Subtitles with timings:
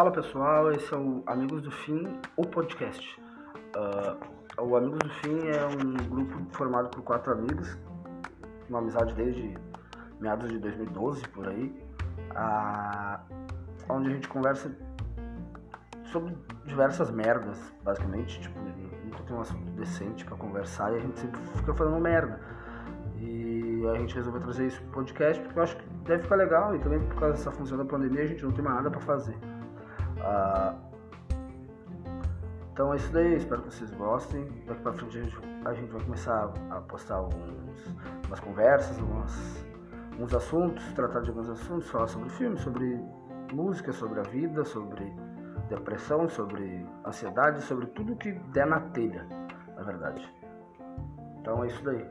[0.00, 3.20] Fala pessoal, esse é o Amigos do Fim, o podcast.
[3.76, 7.76] Uh, o Amigos do Fim é um grupo formado por quatro amigos,
[8.70, 9.54] uma amizade desde
[10.18, 11.84] meados de 2012 por aí,
[12.30, 13.20] uh,
[13.90, 14.74] onde a gente conversa
[16.04, 18.40] sobre diversas merdas, basicamente.
[18.40, 18.58] Tipo,
[19.04, 22.40] nunca tem um assunto decente para conversar e a gente sempre fica falando merda.
[23.18, 26.74] E a gente resolveu trazer isso pro podcast porque eu acho que deve ficar legal
[26.74, 29.00] e também por causa dessa função da pandemia a gente não tem mais nada para
[29.02, 29.36] fazer.
[30.22, 30.74] Ah,
[32.72, 34.44] então é isso daí, espero que vocês gostem.
[34.66, 39.66] Daqui pra frente a gente, a gente vai começar a postar algumas conversas, algumas,
[40.12, 42.98] alguns assuntos, tratar de alguns assuntos, falar sobre filmes, sobre
[43.52, 45.12] música, sobre a vida, sobre
[45.68, 49.26] depressão, sobre ansiedade, sobre tudo que der na telha,
[49.76, 50.26] na verdade.
[51.40, 52.08] Então é isso daí.